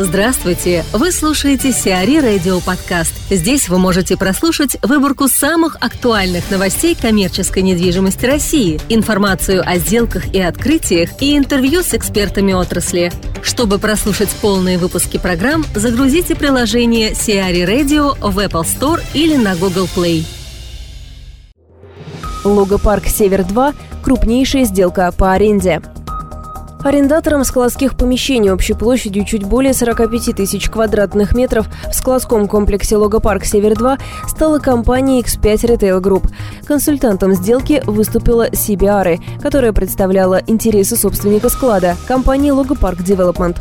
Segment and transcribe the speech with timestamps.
[0.00, 0.84] Здравствуйте!
[0.92, 3.12] Вы слушаете Сиари Радио Подкаст.
[3.30, 10.40] Здесь вы можете прослушать выборку самых актуальных новостей коммерческой недвижимости России, информацию о сделках и
[10.40, 13.10] открытиях и интервью с экспертами отрасли.
[13.42, 19.88] Чтобы прослушать полные выпуски программ, загрузите приложение Сиари Radio в Apple Store или на Google
[19.96, 20.24] Play.
[22.44, 23.74] Логопарк «Север-2»–
[24.04, 25.82] крупнейшая сделка по аренде.
[26.88, 33.44] Арендатором складских помещений общей площадью чуть более 45 тысяч квадратных метров в складском комплексе «Логопарк
[33.44, 36.30] Север-2» стала компания X5 Retail Group.
[36.66, 43.58] Консультантом сделки выступила CBR, которая представляла интересы собственника склада– компании «Логопарк Development».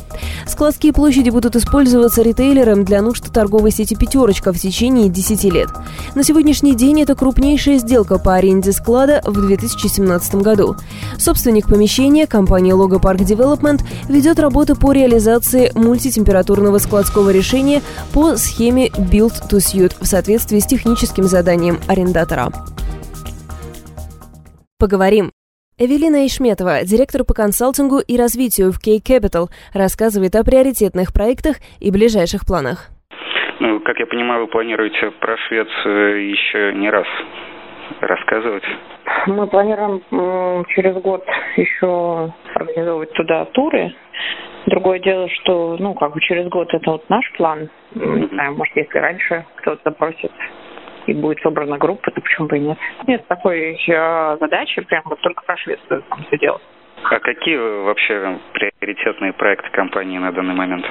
[0.48, 5.68] Складские площади будут использоваться ритейлером для нужд торговой сети «Пятерочка» в течение 10 лет.
[6.16, 10.78] На сегодняшний день это крупнейшая сделка по аренде склада в 2017 году.
[11.18, 17.82] Собственник помещения– компания «Логопарк Park Development ведет работы по реализации мультитемпературного складского решения
[18.14, 22.48] по схеме Build to Suit в соответствии с техническим заданием арендатора.
[24.80, 25.32] Поговорим.
[25.80, 32.46] Эвелина Ишметова, директор по консалтингу и развитию в K-Capital, рассказывает о приоритетных проектах и ближайших
[32.48, 32.90] планах.
[33.60, 37.06] Ну, как я понимаю, вы планируете про Швецию еще не раз
[38.02, 38.64] рассказывать?
[39.28, 40.02] Мы планируем
[40.76, 43.94] через год еще организовывать туда туры.
[44.66, 47.70] Другое дело, что, ну, как бы через год это вот наш план.
[47.96, 50.32] Не знаю, может, если раньше кто-то запросит
[51.06, 52.78] и будет собрана группа, то почему бы и нет.
[53.08, 56.62] Нет такой еще задачи, прям вот только про Швецию там все делать.
[57.04, 60.86] А какие вообще приоритетные проекты компании на данный момент?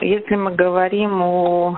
[0.00, 1.76] Если мы говорим о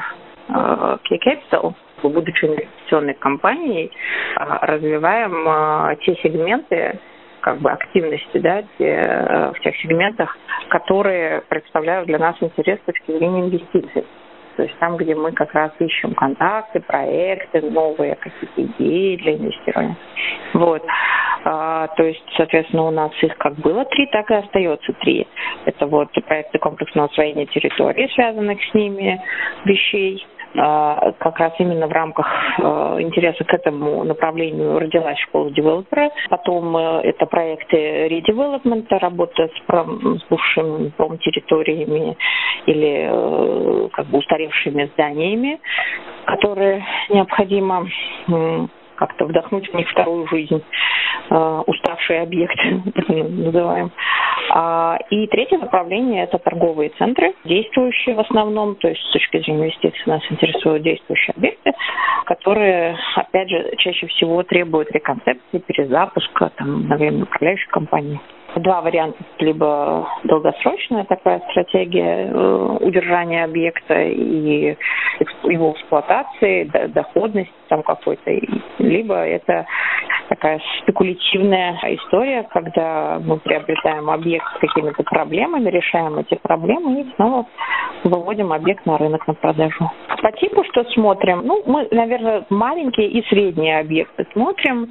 [0.49, 1.75] э, Key Capital,
[2.09, 3.91] будучи инвестиционной компанией,
[4.37, 6.99] а, развиваем а, те сегменты,
[7.41, 12.85] как бы активности, да, те, э, в тех сегментах, которые представляют для нас интерес с
[12.85, 14.05] точки зрения инвестиций.
[14.57, 19.97] То есть там, где мы как раз ищем контакты, проекты, новые какие-то идеи для инвестирования.
[20.53, 20.83] Вот.
[21.45, 25.27] А, то есть, соответственно, у нас их как было три, так и остается три.
[25.65, 29.21] Это вот проекты комплексного освоения территории, связанных с ними
[29.65, 30.25] вещей,
[30.55, 32.27] как раз именно в рамках
[32.59, 36.11] а, интереса к этому направлению родилась школа девелопера.
[36.29, 42.17] Потом э, это проекты редевелопмента, работа с, пром, с бывшими промтерриториями
[42.67, 45.61] или э, как бы устаревшими зданиями,
[46.27, 47.87] которые необходимо
[48.97, 50.63] как-то вдохнуть в них вторую жизнь,
[51.31, 53.91] э, уставшие объекты, называем.
[54.55, 59.63] А, и третье направление– это торговые центры, действующие в основном, то есть с точки зрения
[59.63, 61.73] инвестиций нас интересуют действующие объекты,
[62.27, 68.21] которые, опять же, чаще всего требуют реконцепции, перезапуска, там, на время управляющей компании
[68.57, 69.19] два варианта.
[69.39, 74.77] Либо долгосрочная такая стратегия э, удержания объекта и
[75.45, 78.31] его эксплуатации, доходности там какой-то,
[78.79, 79.67] либо это
[80.33, 87.47] такая спекулятивная история, когда мы приобретаем объект с какими-то проблемами, решаем эти проблемы и снова
[88.05, 89.91] выводим объект на рынок на продажу.
[90.23, 91.43] По типу что смотрим?
[91.45, 94.89] Ну, мы, наверное, маленькие и средние объекты смотрим.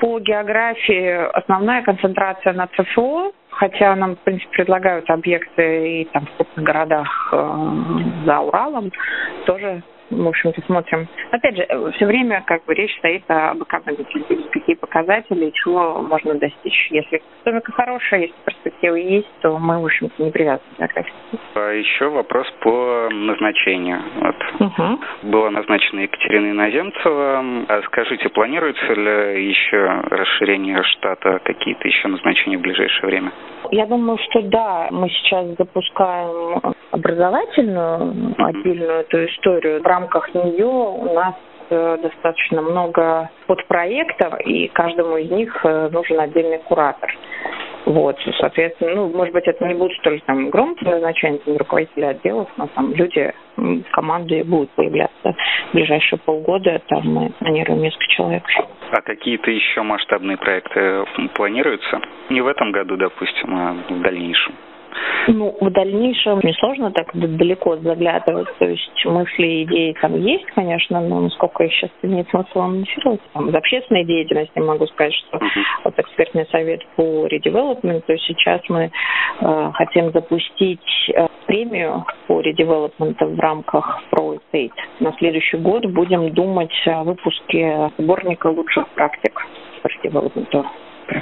[0.00, 6.36] По географии основная концентрация на ЦФО, хотя нам, в принципе, предлагают объекты и там в
[6.36, 7.56] крупных городах э,
[8.24, 8.90] за Уралом,
[9.46, 11.08] тоже в общем-то, смотрим.
[11.30, 14.20] Опять же, все время как бы речь стоит об экономике.
[14.50, 16.88] Какие показатели, чего можно достичь.
[16.90, 21.12] Если экономика хорошая, если перспективы есть, то мы, в общем-то, не привязаны к географии.
[21.54, 24.00] А еще вопрос по назначению.
[24.16, 24.36] Вот.
[24.60, 25.30] Угу.
[25.30, 27.44] Была назначена Екатерина Иноземцева.
[27.68, 33.32] А скажите, планируется ли еще расширение штата, какие-то еще назначения в ближайшее время?
[33.70, 36.60] Я думаю, что да, мы сейчас запускаем
[36.90, 39.80] образовательную отдельную эту историю.
[39.80, 41.34] В рамках нее у нас
[41.70, 47.10] э, достаточно много подпроектов, и каждому из них э, нужен отдельный куратор.
[47.86, 51.56] Вот, соответственно, ну, может быть, это не будет столь там громкие назначения там,
[52.10, 55.34] отделов, но там люди в команде будут появляться
[55.70, 58.42] в ближайшие полгода, там мы планируем несколько человек.
[58.92, 61.04] А какие-то еще масштабные проекты
[61.34, 62.00] планируются?
[62.28, 64.54] Не в этом году, допустим, а в дальнейшем?
[65.28, 68.48] Ну, в дальнейшем несложно так далеко заглядывать.
[68.58, 73.20] То есть мысли, идеи там есть, конечно, но насколько их сейчас имеет смысл анонсировать.
[73.32, 75.62] Там, из общественной деятельности могу сказать, что uh-huh.
[75.84, 78.90] вот экспертный совет по редевелопменту, сейчас мы
[79.40, 80.80] э, хотим запустить
[81.14, 84.72] э, премию по редевелопменту в рамках Pro Estate.
[85.00, 89.40] На следующий год будем думать о выпуске сборника лучших практик
[89.82, 90.66] по редевелопменту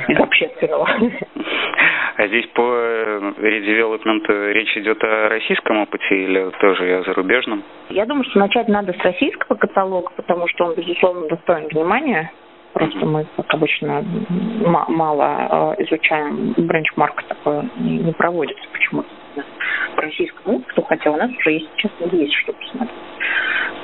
[0.08, 0.88] из общественного.
[2.16, 2.62] А здесь по
[3.38, 7.62] редевелопменту речь идет о российском опыте или тоже о зарубежном?
[7.90, 12.32] Я думаю, что начать надо с российского каталога, потому что он, безусловно, достоин внимания.
[12.72, 14.04] Просто мы, как обычно,
[14.88, 19.08] мало э, изучаем, бренчмарк такой не проводится почему-то
[19.94, 22.98] по российскому опыту, хотя у нас уже, если честно, есть что посмотреть.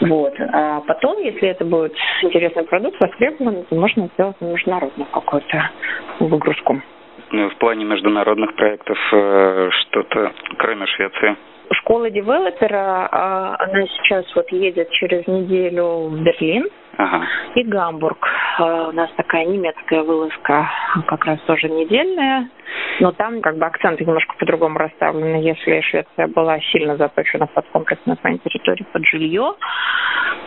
[0.09, 0.35] Вот.
[0.39, 5.71] А потом, если это будет интересный продукт, востребованный, то можно сделать международную какую-то
[6.21, 6.81] выгрузку.
[7.31, 11.37] Ну, в плане международных проектов э, что-то, кроме Швеции?
[11.73, 16.69] Школа девелопера, а, она сейчас вот едет через неделю в Берлин
[16.99, 17.27] ага.
[17.55, 18.29] и Гамбург.
[18.59, 20.71] А, у нас такая немецкая вылазка,
[21.07, 22.51] как раз тоже недельная.
[23.01, 25.37] Но там как бы акценты немножко по-другому расставлены.
[25.37, 29.55] Если Швеция была сильно заточена под комплексное плане территории под жилье,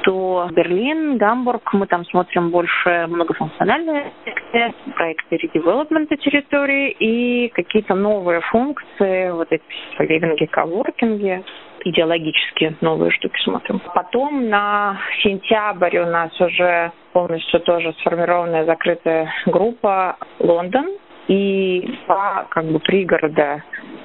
[0.03, 8.41] то Берлин, Гамбург, мы там смотрим больше многофункциональные проекты, проекты редевелопмента территории и какие-то новые
[8.41, 9.63] функции, вот эти
[10.00, 11.43] ливинги, коворкинги,
[11.83, 13.81] идеологические новые штуки смотрим.
[13.93, 20.88] Потом на сентябрь у нас уже полностью тоже сформированная закрытая группа Лондон,
[21.27, 23.63] и два как бы пригорода,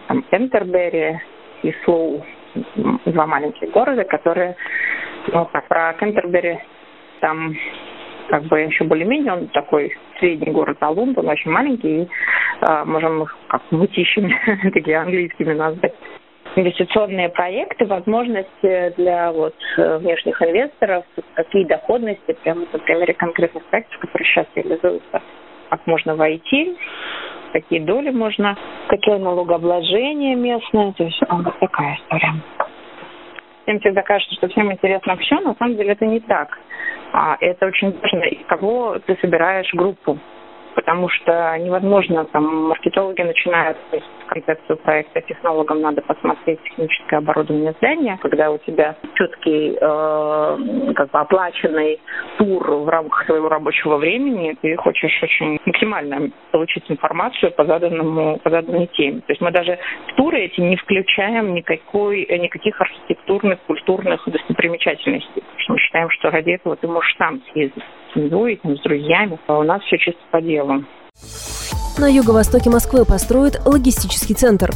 [0.09, 1.21] там, Кентербери
[1.63, 2.25] и Слоу,
[3.07, 4.57] два маленьких города, которые,
[5.29, 6.59] ну, как про Кентербери,
[7.21, 7.55] там
[8.29, 12.09] как бы еще более-менее, он такой средний город, а Лондон очень маленький, и
[12.61, 14.35] э, можем их как мытищами,
[14.73, 15.95] такие английскими назвать.
[16.55, 21.05] Инвестиционные проекты, возможности для вот внешних инвесторов,
[21.35, 25.23] какие доходности, прямо на примере конкретных проектов, которые сейчас реализуются
[25.73, 26.77] как можно войти,
[27.55, 28.57] какие доли можно,
[28.89, 32.35] какие налогообложения местное, то есть вот такая история.
[33.63, 36.59] Всем всегда кажется, что всем интересно все, на самом деле это не так.
[37.15, 40.19] А это очень важно, из кого ты собираешь группу
[40.75, 43.77] потому что невозможно, там, маркетологи начинают
[44.33, 51.19] концепцию проекта технологам надо посмотреть техническое оборудование здания, когда у тебя четкий, э, как бы
[51.19, 52.01] оплаченный
[52.39, 58.51] тур в рамках своего рабочего времени, ты хочешь очень максимально получить информацию по заданному, по
[58.51, 59.21] заданной теме.
[59.21, 65.59] То есть мы даже в туры эти не включаем никакой, никаких архитектурных, культурных достопримечательностей, потому
[65.59, 69.59] что мы считаем, что ради этого ты можешь сам съездить с семьей, с друзьями, а
[69.59, 70.85] у нас все чисто по делу.
[71.99, 74.75] На юго-востоке Москвы построят логистический центр.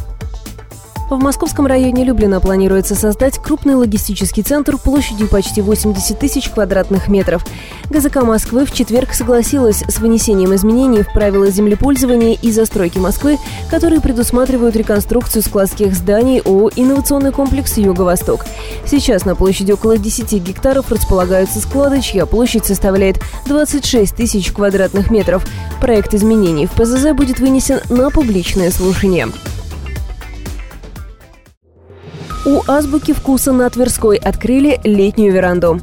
[1.08, 7.46] В московском районе Люблина планируется создать крупный логистический центр площадью почти 80 тысяч квадратных метров.
[7.90, 13.38] ГЗК Москвы в четверг согласилась с вынесением изменений в правила землепользования и застройки Москвы,
[13.70, 18.44] которые предусматривают реконструкцию складских зданий ООО «Инновационный комплекс Юго-Восток».
[18.86, 25.44] Сейчас на площади около 10 гектаров располагаются склады, чья площадь составляет 26 тысяч квадратных метров.
[25.80, 29.28] Проект изменений в ПЗЗ будет вынесен на публичное слушание.
[32.44, 35.80] У «Азбуки вкуса» на Тверской открыли летнюю веранду.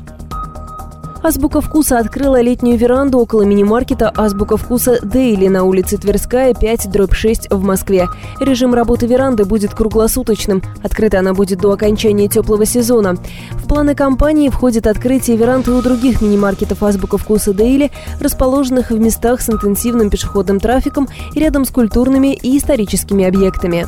[1.24, 7.14] Азбука вкуса открыла летнюю веранду около мини-маркета Азбука вкуса Дейли на улице Тверская, 5, дробь
[7.14, 8.10] 6 в Москве.
[8.42, 10.62] Режим работы веранды будет круглосуточным.
[10.84, 13.16] Открыта она будет до окончания теплого сезона.
[13.52, 17.90] В планы компании входит открытие веранды у других мини-маркетов Азбука вкуса Daily,
[18.20, 23.88] расположенных в местах с интенсивным пешеходным трафиком и рядом с культурными и историческими объектами.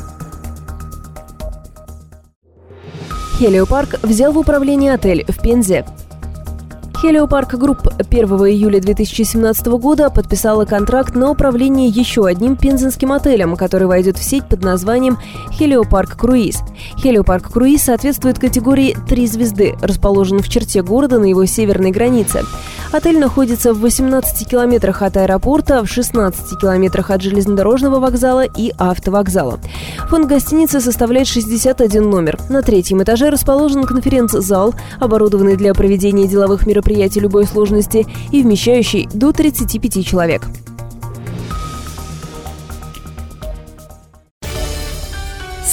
[3.38, 5.84] Heliopark взял в управление отель в Пензе.
[7.06, 13.86] Heliopark Group 1 июля 2017 года подписала контракт на управление еще одним пензенским отелем, который
[13.86, 15.16] войдет в сеть под названием
[15.52, 16.62] Хелиопарк Круиз.
[16.98, 22.42] Хелиопарк Круиз соответствует категории «Три звезды», расположен в черте города на его северной границе.
[22.92, 29.58] Отель находится в 18 километрах от аэропорта, в 16 километрах от железнодорожного вокзала и автовокзала.
[30.08, 32.38] Фонд гостиницы составляет 61 номер.
[32.48, 39.32] На третьем этаже расположен конференц-зал, оборудованный для проведения деловых мероприятий любой сложности и вмещающий до
[39.32, 40.42] 35 человек.